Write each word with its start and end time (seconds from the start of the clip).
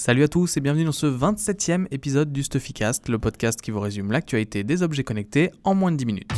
Salut 0.00 0.22
à 0.22 0.28
tous 0.28 0.56
et 0.56 0.62
bienvenue 0.62 0.86
dans 0.86 0.92
ce 0.92 1.04
27e 1.04 1.86
épisode 1.90 2.32
du 2.32 2.42
Stuffycast, 2.42 3.10
le 3.10 3.18
podcast 3.18 3.60
qui 3.60 3.70
vous 3.70 3.80
résume 3.80 4.12
l'actualité 4.12 4.64
des 4.64 4.82
objets 4.82 5.04
connectés 5.04 5.50
en 5.62 5.74
moins 5.74 5.92
de 5.92 5.98
10 5.98 6.06
minutes. 6.06 6.32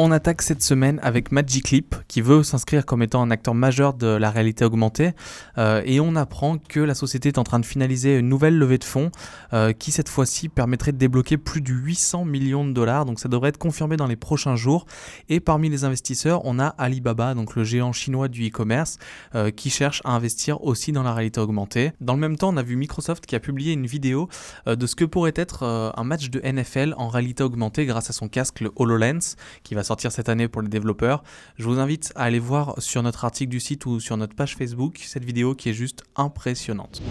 On 0.00 0.12
attaque 0.12 0.42
cette 0.42 0.62
semaine 0.62 1.00
avec 1.02 1.32
Magic 1.32 1.72
Leap, 1.72 1.96
qui 2.06 2.20
veut 2.20 2.44
s'inscrire 2.44 2.86
comme 2.86 3.02
étant 3.02 3.20
un 3.20 3.32
acteur 3.32 3.52
majeur 3.52 3.94
de 3.94 4.06
la 4.06 4.30
réalité 4.30 4.64
augmentée. 4.64 5.10
Euh, 5.58 5.82
et 5.84 5.98
on 5.98 6.14
apprend 6.14 6.56
que 6.56 6.78
la 6.78 6.94
société 6.94 7.30
est 7.30 7.38
en 7.38 7.42
train 7.42 7.58
de 7.58 7.66
finaliser 7.66 8.16
une 8.16 8.28
nouvelle 8.28 8.56
levée 8.56 8.78
de 8.78 8.84
fonds 8.84 9.10
euh, 9.52 9.72
qui, 9.72 9.90
cette 9.90 10.08
fois-ci, 10.08 10.48
permettrait 10.48 10.92
de 10.92 10.98
débloquer 10.98 11.36
plus 11.36 11.62
de 11.62 11.72
800 11.72 12.26
millions 12.26 12.64
de 12.64 12.70
dollars. 12.70 13.06
Donc 13.06 13.18
ça 13.18 13.28
devrait 13.28 13.48
être 13.48 13.58
confirmé 13.58 13.96
dans 13.96 14.06
les 14.06 14.14
prochains 14.14 14.54
jours. 14.54 14.86
Et 15.28 15.40
parmi 15.40 15.68
les 15.68 15.82
investisseurs, 15.82 16.42
on 16.44 16.60
a 16.60 16.68
Alibaba, 16.78 17.34
donc 17.34 17.56
le 17.56 17.64
géant 17.64 17.92
chinois 17.92 18.28
du 18.28 18.46
e-commerce, 18.46 18.98
euh, 19.34 19.50
qui 19.50 19.68
cherche 19.68 20.00
à 20.04 20.12
investir 20.12 20.62
aussi 20.62 20.92
dans 20.92 21.02
la 21.02 21.12
réalité 21.12 21.40
augmentée. 21.40 21.90
Dans 22.00 22.14
le 22.14 22.20
même 22.20 22.36
temps, 22.36 22.50
on 22.54 22.56
a 22.56 22.62
vu 22.62 22.76
Microsoft 22.76 23.26
qui 23.26 23.34
a 23.34 23.40
publié 23.40 23.72
une 23.72 23.86
vidéo 23.88 24.28
de 24.64 24.86
ce 24.86 24.94
que 24.94 25.04
pourrait 25.04 25.34
être 25.34 25.92
un 25.96 26.04
match 26.04 26.30
de 26.30 26.40
NFL 26.40 26.94
en 26.96 27.08
réalité 27.08 27.42
augmentée 27.42 27.84
grâce 27.84 28.10
à 28.10 28.12
son 28.12 28.28
casque, 28.28 28.60
le 28.60 28.70
HoloLens, 28.76 29.34
qui 29.64 29.74
va 29.74 29.82
sortir 29.88 30.12
cette 30.12 30.28
année 30.28 30.48
pour 30.48 30.62
les 30.62 30.68
développeurs. 30.68 31.22
Je 31.58 31.64
vous 31.64 31.78
invite 31.78 32.12
à 32.14 32.24
aller 32.24 32.38
voir 32.38 32.74
sur 32.78 33.02
notre 33.02 33.24
article 33.24 33.50
du 33.50 33.60
site 33.60 33.86
ou 33.86 34.00
sur 34.00 34.16
notre 34.16 34.34
page 34.34 34.54
Facebook 34.54 35.00
cette 35.02 35.24
vidéo 35.24 35.54
qui 35.54 35.70
est 35.70 35.74
juste 35.74 36.04
impressionnante. 36.16 37.02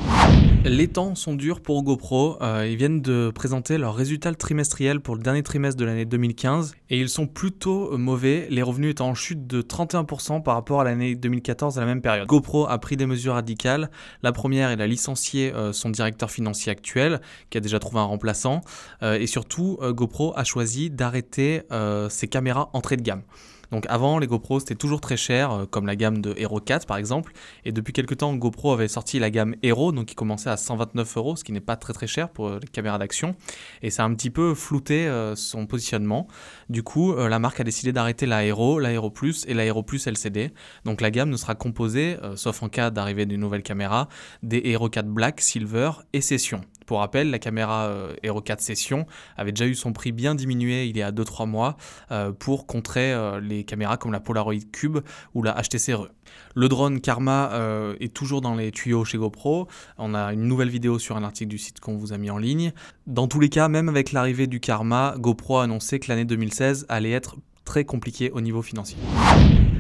Les 0.66 0.88
temps 0.88 1.16
sont 1.16 1.34
durs 1.34 1.62
pour 1.62 1.84
GoPro. 1.84 2.42
Euh, 2.42 2.68
ils 2.70 2.76
viennent 2.76 3.02
de 3.02 3.32
présenter 3.34 3.78
leurs 3.78 3.96
résultats 3.96 4.34
trimestriels 4.34 5.00
pour 5.00 5.16
le 5.16 5.22
dernier 5.22 5.44
trimestre 5.44 5.80
de 5.80 5.86
l'année 5.86 6.06
2015 6.06 6.76
et 6.90 7.00
ils 7.00 7.10
sont 7.10 7.28
plutôt 7.28 7.98
mauvais, 7.98 8.48
les 8.50 8.62
revenus 8.62 8.92
étant 8.92 9.10
en 9.10 9.16
chute 9.16 9.48
de 9.48 9.62
31% 9.62 10.44
par 10.44 10.56
rapport 10.56 10.82
à 10.82 10.84
l'année 10.84 11.16
2014 11.16 11.78
à 11.78 11.82
la 11.82 11.88
même 11.88 12.02
période. 12.02 12.28
GoPro 12.28 12.68
a 12.68 12.78
pris 12.80 12.98
des 12.98 13.06
mesures 13.06 13.34
radicales. 13.34 13.90
La 14.24 14.32
première, 14.32 14.72
il 14.72 14.82
a 14.82 14.88
licencié 14.88 15.54
euh, 15.54 15.72
son 15.74 15.90
directeur 15.90 16.32
financier 16.32 16.72
actuel 16.72 17.22
qui 17.50 17.58
a 17.58 17.62
déjà 17.62 17.80
trouvé 17.80 18.00
un 18.00 18.06
remplaçant 18.06 18.62
euh, 19.04 19.18
et 19.18 19.28
surtout 19.28 19.78
GoPro 19.82 20.34
a 20.36 20.44
choisi 20.44 20.90
d'arrêter 20.90 21.62
ses 22.10 22.28
caméras 22.28 22.70
entrée 22.74 22.98
de 22.98 23.02
gamme. 23.02 23.22
Donc 23.72 23.86
avant, 23.90 24.20
les 24.20 24.28
GoPro 24.28 24.60
c'était 24.60 24.76
toujours 24.76 25.02
très 25.02 25.18
cher, 25.18 25.52
euh, 25.52 25.66
comme 25.66 25.86
la 25.86 25.96
gamme 25.96 26.22
de 26.22 26.34
Hero 26.38 26.60
4 26.60 26.86
par 26.86 26.98
exemple. 26.98 27.34
Et 27.66 27.72
depuis 27.72 27.94
quelques 27.94 28.18
temps, 28.18 28.34
GoPro 28.36 28.72
avait 28.72 28.88
sorti 28.88 29.20
la 29.20 29.30
gamme 29.30 29.56
Hero, 29.64 29.92
donc 29.92 30.08
qui 30.08 30.16
commençait 30.16 30.50
à 30.50 30.58
129 30.58 31.18
euros, 31.18 31.36
ce 31.36 31.44
qui 31.44 31.52
n'est 31.52 31.60
pas 31.60 31.76
très 31.76 31.94
très 31.94 32.08
cher 32.08 32.30
pour 32.30 32.48
euh, 32.48 32.60
les 32.62 32.68
caméras 32.68 32.98
d'action. 32.98 33.36
Et 33.82 33.90
ça 33.90 34.04
a 34.04 34.06
un 34.06 34.14
petit 34.14 34.30
peu 34.30 34.54
flouté 34.54 35.08
euh, 35.08 35.36
son 35.36 35.66
positionnement. 35.68 36.28
Du 36.70 36.84
coup, 36.84 37.16
la 37.16 37.40
marque 37.40 37.60
a 37.60 37.64
décidé 37.64 37.94
d'arrêter 37.94 38.26
la 38.26 38.44
Hero, 38.44 38.80
la 38.80 38.92
Hero 38.92 39.10
Plus 39.10 39.46
et 39.48 39.54
la 39.54 39.66
Hero 39.66 39.84
Plus 39.84 40.06
LCD. 40.06 40.52
Donc 40.86 41.02
la 41.02 41.12
gamme 41.12 41.30
ne 41.30 41.38
sera 41.38 41.56
composée, 41.56 42.18
sauf 42.36 42.62
en 42.64 42.70
cas 42.70 42.90
d'arrivée 42.90 43.26
d'une 43.26 43.40
nouvelle 43.40 43.64
caméra, 43.64 44.10
des 44.44 44.62
Hero 44.66 44.90
4 44.90 45.08
Black, 45.08 45.40
Silver 45.42 45.92
et 46.14 46.22
Session. 46.22 46.62
Pour 46.88 47.00
rappel, 47.00 47.30
la 47.30 47.38
caméra 47.38 47.88
euh, 47.88 48.16
Hero 48.24 48.40
4 48.40 48.62
Session 48.62 49.06
avait 49.36 49.52
déjà 49.52 49.68
eu 49.68 49.76
son 49.76 49.92
prix 49.92 50.14
bien 50.14 50.36
diminué 50.36 50.86
il 50.86 50.96
y 50.96 51.02
a 51.02 51.12
2-3 51.12 51.46
mois 51.46 51.76
euh, 52.12 52.32
pour 52.32 52.66
contrer 52.66 53.12
euh, 53.12 53.42
les 53.42 53.66
caméras 53.66 53.98
comme 53.98 54.14
la 54.14 54.22
Polaroid 54.22 54.56
Cube 54.72 55.00
ou 55.36 55.44
la 55.44 55.62
HTC 55.62 55.94
RE. 55.94 56.08
Le 56.56 56.70
drone 56.70 57.02
Karma 57.02 57.52
est 58.00 58.14
toujours 58.14 58.42
dans 58.42 58.56
les 58.56 58.72
tuyaux 58.72 59.06
chez 59.06 59.18
GoPro. 59.18 59.68
On 59.98 60.14
a 60.14 60.34
une 60.34 60.44
nouvelle 60.44 60.70
vidéo 60.70 61.00
sur 61.00 61.16
un 61.18 61.24
article 61.24 61.50
du 61.50 61.58
site 61.58 61.80
qu'on 61.80 61.96
vous 61.96 62.14
a 62.14 62.18
mis 62.18 62.30
en 62.30 62.38
ligne. 62.38 62.74
Dans 63.06 63.28
tous 63.28 63.40
les 63.40 63.50
cas, 63.50 63.68
même 63.68 63.90
avec 63.90 64.12
l'arrivée 64.12 64.48
du 64.48 64.60
Karma, 64.60 65.16
GoPro 65.18 65.58
a 65.58 65.64
annoncé 65.64 66.00
que 66.00 66.10
l'année 66.10 66.26
2016 66.26 66.86
allait 66.90 67.12
être 67.12 67.38
très 67.64 67.86
compliquée 67.86 68.32
au 68.32 68.42
niveau 68.42 68.62
financier. 68.62 68.98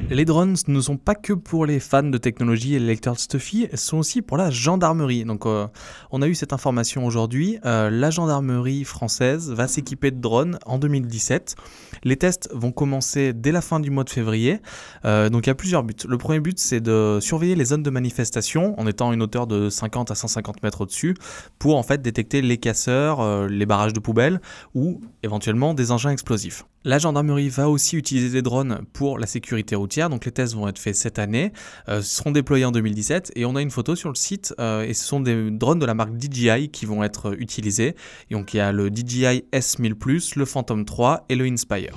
Les 0.09 0.23
drones 0.23 0.55
ne 0.67 0.79
sont 0.79 0.95
pas 0.95 1.15
que 1.15 1.33
pour 1.33 1.65
les 1.65 1.81
fans 1.81 2.01
de 2.01 2.17
technologie 2.17 2.75
et 2.75 2.79
les 2.79 2.85
lecteurs 2.85 3.15
de 3.15 3.19
Stuffy, 3.19 3.67
sont 3.73 3.97
aussi 3.97 4.21
pour 4.21 4.37
la 4.37 4.49
gendarmerie. 4.49 5.25
Donc 5.25 5.45
euh, 5.45 5.67
on 6.11 6.21
a 6.21 6.27
eu 6.27 6.35
cette 6.35 6.53
information 6.53 7.05
aujourd'hui. 7.05 7.59
Euh, 7.65 7.89
la 7.89 8.09
gendarmerie 8.09 8.85
française 8.85 9.51
va 9.51 9.67
s'équiper 9.67 10.11
de 10.11 10.21
drones 10.21 10.59
en 10.65 10.77
2017. 10.77 11.57
Les 12.05 12.15
tests 12.15 12.49
vont 12.53 12.71
commencer 12.71 13.33
dès 13.33 13.51
la 13.51 13.59
fin 13.59 13.81
du 13.81 13.91
mois 13.91 14.05
de 14.05 14.09
février. 14.09 14.61
Euh, 15.03 15.27
donc 15.27 15.45
il 15.45 15.49
y 15.49 15.51
a 15.51 15.55
plusieurs 15.55 15.83
buts. 15.83 15.93
Le 16.07 16.17
premier 16.17 16.39
but 16.39 16.57
c'est 16.57 16.79
de 16.79 17.19
surveiller 17.21 17.55
les 17.55 17.65
zones 17.65 17.83
de 17.83 17.89
manifestation 17.89 18.79
en 18.79 18.87
étant 18.87 19.09
à 19.09 19.13
une 19.13 19.21
hauteur 19.21 19.45
de 19.45 19.69
50 19.69 20.09
à 20.09 20.15
150 20.15 20.63
mètres 20.63 20.81
au-dessus 20.81 21.15
pour 21.59 21.75
en 21.75 21.83
fait 21.83 22.01
détecter 22.01 22.41
les 22.41 22.57
casseurs, 22.57 23.49
les 23.49 23.65
barrages 23.65 23.93
de 23.93 23.99
poubelles 23.99 24.39
ou 24.73 25.01
éventuellement 25.21 25.73
des 25.73 25.91
engins 25.91 26.11
explosifs. 26.11 26.63
La 26.87 26.99
gendarmerie 26.99 27.49
va 27.49 27.69
aussi 27.69 27.97
utiliser 27.97 28.29
des 28.29 28.41
drones 28.41 28.79
pour 28.93 29.19
la 29.19 29.27
sécurité 29.27 29.75
routière, 29.75 29.96
donc 30.09 30.25
les 30.25 30.31
tests 30.31 30.53
vont 30.53 30.67
être 30.67 30.79
faits 30.79 30.95
cette 30.95 31.19
année, 31.19 31.51
euh, 31.89 32.01
seront 32.01 32.31
déployés 32.31 32.65
en 32.65 32.71
2017 32.71 33.31
et 33.35 33.45
on 33.45 33.55
a 33.55 33.61
une 33.61 33.71
photo 33.71 33.95
sur 33.95 34.09
le 34.09 34.15
site 34.15 34.53
euh, 34.59 34.83
et 34.83 34.93
ce 34.93 35.03
sont 35.03 35.19
des 35.19 35.49
drones 35.51 35.79
de 35.79 35.85
la 35.85 35.93
marque 35.93 36.11
DJI 36.17 36.69
qui 36.69 36.85
vont 36.85 37.03
être 37.03 37.33
utilisés. 37.39 37.95
donc 38.31 38.53
il 38.53 38.57
y 38.57 38.59
a 38.59 38.71
le 38.71 38.89
DJI 38.89 39.45
S1000+, 39.51 40.37
le 40.37 40.45
Phantom 40.45 40.85
3 40.85 41.25
et 41.29 41.35
le 41.35 41.45
Inspire. 41.45 41.95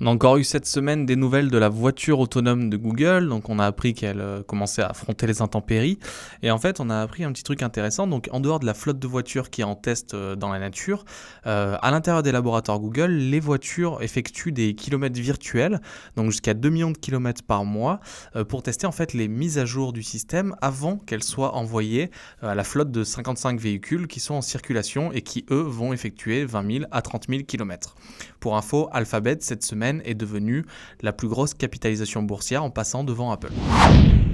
On 0.00 0.06
a 0.06 0.10
encore 0.10 0.38
eu 0.38 0.44
cette 0.44 0.66
semaine 0.66 1.06
des 1.06 1.14
nouvelles 1.14 1.52
de 1.52 1.56
la 1.56 1.68
voiture 1.68 2.18
autonome 2.18 2.68
de 2.68 2.76
Google. 2.76 3.28
Donc, 3.28 3.48
on 3.48 3.60
a 3.60 3.64
appris 3.64 3.94
qu'elle 3.94 4.20
euh, 4.20 4.42
commençait 4.42 4.82
à 4.82 4.88
affronter 4.88 5.28
les 5.28 5.40
intempéries. 5.40 6.00
Et 6.42 6.50
en 6.50 6.58
fait, 6.58 6.80
on 6.80 6.90
a 6.90 7.00
appris 7.00 7.22
un 7.22 7.30
petit 7.30 7.44
truc 7.44 7.62
intéressant. 7.62 8.08
Donc, 8.08 8.28
en 8.32 8.40
dehors 8.40 8.58
de 8.58 8.66
la 8.66 8.74
flotte 8.74 8.98
de 8.98 9.06
voitures 9.06 9.50
qui 9.50 9.60
est 9.60 9.64
en 9.64 9.76
test 9.76 10.12
euh, 10.12 10.34
dans 10.34 10.52
la 10.52 10.58
nature, 10.58 11.04
euh, 11.46 11.76
à 11.80 11.92
l'intérieur 11.92 12.24
des 12.24 12.32
laboratoires 12.32 12.80
Google, 12.80 13.12
les 13.12 13.38
voitures 13.38 14.02
effectuent 14.02 14.50
des 14.50 14.74
kilomètres 14.74 15.20
virtuels, 15.20 15.80
donc 16.16 16.32
jusqu'à 16.32 16.54
2 16.54 16.70
millions 16.70 16.90
de 16.90 16.98
kilomètres 16.98 17.44
par 17.44 17.64
mois, 17.64 18.00
pour 18.48 18.62
tester 18.62 18.86
en 18.86 18.92
fait 18.92 19.12
les 19.12 19.28
mises 19.28 19.58
à 19.58 19.64
jour 19.64 19.92
du 19.92 20.02
système 20.02 20.56
avant 20.60 20.96
qu'elles 20.96 21.22
soient 21.22 21.54
envoyées 21.54 22.10
à 22.42 22.54
la 22.54 22.64
flotte 22.64 22.90
de 22.90 23.04
55 23.04 23.60
véhicules 23.60 24.06
qui 24.06 24.20
sont 24.20 24.34
en 24.34 24.42
circulation 24.42 25.12
et 25.12 25.22
qui, 25.22 25.44
eux, 25.50 25.62
vont 25.62 25.92
effectuer 25.92 26.44
20 26.44 26.72
000 26.72 26.84
à 26.90 27.02
30 27.02 27.26
000 27.28 27.42
kilomètres. 27.44 27.94
Pour 28.40 28.56
info, 28.56 28.88
Alphabet, 28.92 29.38
cette 29.40 29.62
semaine, 29.62 29.83
est 30.04 30.14
devenue 30.14 30.64
la 31.02 31.12
plus 31.12 31.28
grosse 31.28 31.54
capitalisation 31.54 32.22
boursière 32.22 32.64
en 32.64 32.70
passant 32.70 33.04
devant 33.04 33.30
Apple. 33.30 33.52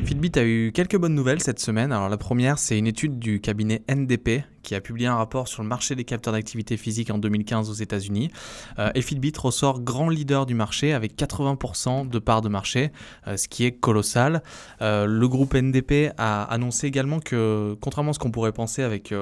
Fitbit 0.05 0.33
a 0.37 0.45
eu 0.45 0.73
quelques 0.73 0.97
bonnes 0.97 1.15
nouvelles 1.15 1.43
cette 1.43 1.61
semaine. 1.61 1.93
Alors 1.93 2.09
la 2.09 2.17
première, 2.17 2.59
c'est 2.59 2.79
une 2.79 2.87
étude 2.87 3.19
du 3.19 3.41
cabinet 3.41 3.83
NDP 3.89 4.45
qui 4.63 4.75
a 4.75 4.81
publié 4.81 5.09
un 5.09 5.17
rapport 5.17 5.49
sur 5.49 5.63
le 5.63 5.69
marché 5.69 5.95
des 5.95 6.05
capteurs 6.05 6.33
d'activité 6.33 6.77
physique 6.77 7.11
en 7.11 7.19
2015 7.19 7.71
aux 7.71 7.75
États-Unis. 7.75 8.31
Euh, 8.79 8.91
et 8.95 9.03
Fitbit 9.03 9.33
ressort 9.37 9.81
grand 9.81 10.09
leader 10.09 10.47
du 10.47 10.55
marché 10.55 10.93
avec 10.93 11.17
80% 11.17 12.09
de 12.09 12.19
part 12.19 12.43
de 12.43 12.49
marché, 12.49 12.93
euh, 13.27 13.37
ce 13.37 13.49
qui 13.49 13.65
est 13.65 13.73
colossal. 13.73 14.43
Euh, 14.83 15.07
le 15.07 15.29
groupe 15.29 15.55
NDP 15.55 16.13
a 16.19 16.45
annoncé 16.45 16.87
également 16.87 17.21
que, 17.21 17.77
contrairement 17.81 18.11
à 18.11 18.15
ce 18.15 18.19
qu'on 18.19 18.31
pourrait 18.31 18.53
penser 18.53 18.83
avec 18.83 19.15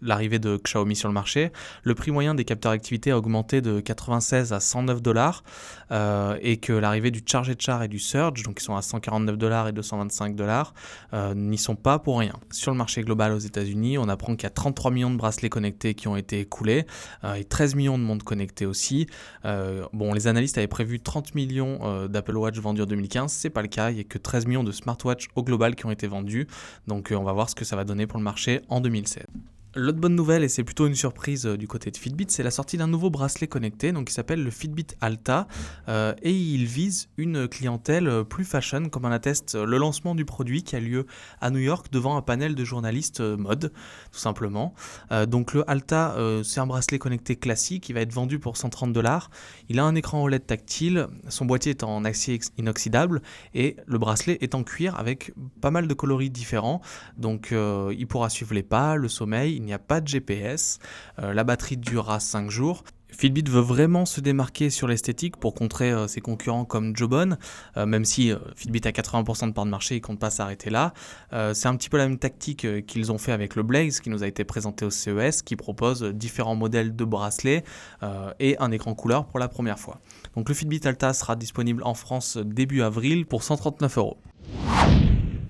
l'arrivée 0.00 0.38
de 0.38 0.58
Xiaomi 0.62 0.96
sur 0.96 1.08
le 1.08 1.14
marché, 1.14 1.52
le 1.82 1.94
prix 1.94 2.10
moyen 2.10 2.34
des 2.34 2.44
capteurs 2.44 2.72
d'activité 2.72 3.10
a 3.10 3.18
augmenté 3.18 3.60
de 3.60 3.80
96 3.80 4.52
à 4.52 4.60
109 4.60 5.02
dollars 5.02 5.42
et 6.40 6.56
que 6.58 6.72
l'arrivée 6.72 7.10
du 7.10 7.22
Charge 7.24 7.52
Char 7.58 7.82
et 7.82 7.88
du 7.88 7.98
Surge, 7.98 8.42
donc 8.42 8.58
qui 8.58 8.64
sont 8.64 8.76
à 8.76 8.82
149 8.82 9.36
dollars 9.36 9.68
et 9.68 9.72
225 9.72 10.34
dollars, 10.34 10.74
n'y 11.34 11.58
sont 11.58 11.76
pas 11.76 11.98
pour 11.98 12.18
rien. 12.18 12.34
Sur 12.50 12.72
le 12.72 12.78
marché 12.78 13.02
global 13.02 13.32
aux 13.32 13.38
États-Unis, 13.38 13.98
on 13.98 14.08
apprend 14.08 14.34
qu'il 14.34 14.44
y 14.44 14.46
a 14.46 14.50
30 14.50 14.71
3 14.72 14.90
millions 14.90 15.10
de 15.10 15.16
bracelets 15.16 15.48
connectés 15.48 15.94
qui 15.94 16.08
ont 16.08 16.16
été 16.16 16.40
écoulés 16.40 16.86
euh, 17.24 17.34
et 17.34 17.44
13 17.44 17.74
millions 17.74 17.98
de 17.98 18.02
montres 18.02 18.24
connectées 18.24 18.66
aussi. 18.66 19.06
Euh, 19.44 19.86
bon, 19.92 20.12
les 20.12 20.26
analystes 20.26 20.58
avaient 20.58 20.66
prévu 20.66 21.00
30 21.00 21.34
millions 21.34 21.78
euh, 21.82 22.08
d'Apple 22.08 22.36
Watch 22.36 22.58
vendus 22.58 22.82
en 22.82 22.86
2015, 22.86 23.32
c'est 23.32 23.50
pas 23.50 23.62
le 23.62 23.68
cas, 23.68 23.90
il 23.90 23.94
n'y 23.94 24.00
a 24.00 24.04
que 24.04 24.18
13 24.18 24.46
millions 24.46 24.64
de 24.64 24.72
smartwatches 24.72 25.28
au 25.34 25.42
global 25.42 25.74
qui 25.74 25.86
ont 25.86 25.90
été 25.90 26.06
vendus. 26.06 26.46
Donc 26.86 27.12
on 27.16 27.22
va 27.22 27.32
voir 27.32 27.48
ce 27.48 27.54
que 27.54 27.64
ça 27.64 27.76
va 27.76 27.84
donner 27.84 28.06
pour 28.06 28.18
le 28.18 28.24
marché 28.24 28.60
en 28.68 28.80
2016. 28.80 29.24
L'autre 29.74 29.98
bonne 29.98 30.14
nouvelle, 30.14 30.44
et 30.44 30.50
c'est 30.50 30.64
plutôt 30.64 30.86
une 30.86 30.94
surprise 30.94 31.46
euh, 31.46 31.56
du 31.56 31.66
côté 31.66 31.90
de 31.90 31.96
Fitbit, 31.96 32.26
c'est 32.28 32.42
la 32.42 32.50
sortie 32.50 32.76
d'un 32.76 32.88
nouveau 32.88 33.08
bracelet 33.08 33.46
connecté, 33.46 33.90
donc 33.92 34.08
qui 34.08 34.12
s'appelle 34.12 34.44
le 34.44 34.50
Fitbit 34.50 34.88
Alta, 35.00 35.48
euh, 35.88 36.12
et 36.22 36.30
il 36.30 36.66
vise 36.66 37.08
une 37.16 37.48
clientèle 37.48 38.06
euh, 38.06 38.22
plus 38.22 38.44
fashion, 38.44 38.90
comme 38.90 39.06
en 39.06 39.10
atteste 39.10 39.54
le 39.54 39.78
lancement 39.78 40.14
du 40.14 40.26
produit 40.26 40.62
qui 40.62 40.76
a 40.76 40.80
lieu 40.80 41.06
à 41.40 41.48
New 41.50 41.58
York 41.58 41.86
devant 41.90 42.18
un 42.18 42.20
panel 42.20 42.54
de 42.54 42.64
journalistes 42.64 43.20
mode, 43.20 43.72
tout 44.12 44.18
simplement. 44.18 44.74
donc 45.28 45.54
le 45.54 45.68
Alta, 45.70 46.16
c'est 46.44 46.60
un 46.60 46.66
bracelet 46.66 46.98
connecté 46.98 47.36
classique, 47.36 47.88
il 47.88 47.94
va 47.94 48.00
être 48.00 48.12
vendu 48.12 48.38
pour 48.38 48.56
130 48.56 48.92
dollars. 48.92 49.30
Il 49.68 49.78
a 49.78 49.84
un 49.84 49.94
écran 49.94 50.22
OLED 50.22 50.46
tactile, 50.46 51.08
son 51.28 51.44
boîtier 51.44 51.70
est 51.70 51.82
en 51.82 52.04
acier 52.04 52.40
inoxydable, 52.58 53.22
et 53.54 53.76
le 53.86 53.98
bracelet 53.98 54.38
est 54.40 54.54
en 54.54 54.64
cuir 54.64 54.98
avec 54.98 55.32
pas 55.60 55.70
mal 55.70 55.88
de 55.88 55.94
coloris 55.94 56.30
différents, 56.30 56.80
donc 57.16 57.52
il 57.52 58.06
pourra 58.06 58.28
suivre 58.28 58.54
les 58.54 58.62
pas, 58.62 58.96
le 58.96 59.08
sommeil 59.08 59.61
il 59.62 59.66
n'y 59.66 59.72
a 59.72 59.78
pas 59.78 60.00
de 60.00 60.08
GPS, 60.08 60.78
euh, 61.20 61.32
la 61.32 61.44
batterie 61.44 61.76
durera 61.76 62.20
5 62.20 62.50
jours. 62.50 62.82
Fitbit 63.10 63.44
veut 63.44 63.60
vraiment 63.60 64.06
se 64.06 64.22
démarquer 64.22 64.70
sur 64.70 64.88
l'esthétique 64.88 65.36
pour 65.36 65.54
contrer 65.54 65.92
euh, 65.92 66.08
ses 66.08 66.22
concurrents 66.22 66.64
comme 66.64 66.96
Jobon, 66.96 67.36
euh, 67.76 67.86
même 67.86 68.04
si 68.04 68.32
Fitbit 68.56 68.80
a 68.86 68.90
80% 68.90 69.48
de 69.48 69.52
part 69.52 69.66
de 69.66 69.70
marché, 69.70 69.94
ils 69.94 69.98
ne 69.98 70.02
comptent 70.02 70.18
pas 70.18 70.30
s'arrêter 70.30 70.70
là. 70.70 70.94
c'est 71.30 71.68
un 71.68 71.76
petit 71.76 71.88
peu 71.88 71.98
la 71.98 72.08
même 72.08 72.18
tactique 72.18 72.66
qu'ils 72.86 73.12
ont 73.12 73.18
fait 73.18 73.32
avec 73.32 73.54
le 73.54 73.62
Blaze 73.62 74.00
qui 74.00 74.10
nous 74.10 74.24
a 74.24 74.26
été 74.26 74.44
présenté 74.44 74.84
au 74.84 74.90
CES, 74.90 75.42
qui 75.42 75.56
propose 75.56 76.02
différents 76.02 76.56
modèles 76.56 76.96
de 76.96 77.04
bracelets 77.04 77.64
et 78.40 78.56
un 78.58 78.70
écran 78.72 78.94
couleur 78.94 79.26
pour 79.26 79.38
la 79.38 79.48
première 79.48 79.78
fois. 79.78 80.00
Donc 80.34 80.48
le 80.48 80.54
Fitbit 80.54 80.80
Alta 80.84 81.12
sera 81.12 81.36
disponible 81.36 81.82
en 81.84 81.94
France 81.94 82.38
début 82.38 82.82
avril 82.82 83.26
pour 83.26 83.42
139 83.42 83.98
euros. 83.98 84.16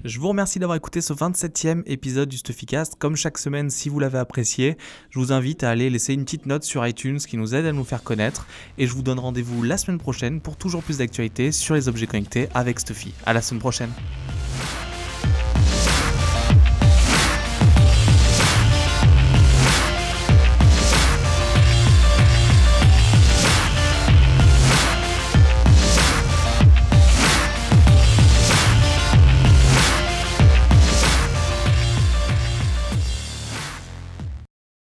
Je 0.04 0.18
vous 0.18 0.28
remercie 0.28 0.58
d'avoir 0.58 0.76
écouté 0.76 1.00
ce 1.00 1.12
27e 1.12 1.84
épisode 1.86 2.28
du 2.28 2.36
Stuffycast. 2.36 2.96
Comme 2.98 3.14
chaque 3.14 3.38
semaine, 3.38 3.70
si 3.70 3.88
vous 3.88 4.00
l'avez 4.00 4.18
apprécié, 4.18 4.76
je 5.10 5.20
vous 5.20 5.32
invite 5.32 5.62
à 5.62 5.70
aller 5.70 5.90
laisser 5.90 6.12
une 6.12 6.24
petite 6.24 6.46
note 6.46 6.64
sur 6.64 6.84
iTunes 6.84 7.18
qui 7.18 7.36
nous 7.36 7.54
aide 7.54 7.66
à 7.66 7.72
nous 7.72 7.84
faire 7.84 8.02
connaître. 8.02 8.48
Et 8.78 8.88
je 8.88 8.94
vous 8.94 9.02
donne 9.02 9.20
rendez-vous 9.20 9.62
la 9.62 9.76
semaine 9.76 9.98
prochaine 9.98 10.40
pour 10.40 10.56
toujours 10.56 10.82
plus 10.82 10.98
d'actualités 10.98 11.52
sur 11.52 11.76
les 11.76 11.88
objets 11.88 12.08
connectés 12.08 12.48
avec 12.52 12.80
Stuffy. 12.80 13.14
À 13.26 13.32
la 13.32 13.42
semaine 13.42 13.60
prochaine. 13.60 13.90